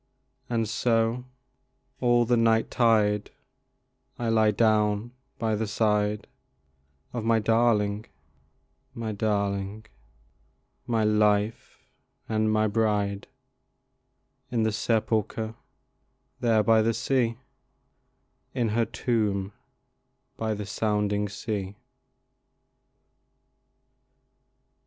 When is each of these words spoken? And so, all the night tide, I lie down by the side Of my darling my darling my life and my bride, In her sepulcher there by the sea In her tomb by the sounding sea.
And 0.49 0.67
so, 0.67 1.25
all 1.99 2.25
the 2.25 2.35
night 2.35 2.71
tide, 2.71 3.29
I 4.17 4.29
lie 4.29 4.49
down 4.49 5.11
by 5.37 5.53
the 5.55 5.67
side 5.67 6.25
Of 7.13 7.23
my 7.23 7.37
darling 7.37 8.07
my 8.95 9.11
darling 9.11 9.85
my 10.87 11.03
life 11.03 11.77
and 12.27 12.51
my 12.51 12.65
bride, 12.65 13.27
In 14.49 14.65
her 14.65 14.71
sepulcher 14.71 15.53
there 16.39 16.63
by 16.63 16.81
the 16.81 16.95
sea 16.95 17.37
In 18.55 18.69
her 18.69 18.85
tomb 18.85 19.53
by 20.35 20.55
the 20.55 20.65
sounding 20.65 21.29
sea. 21.29 21.75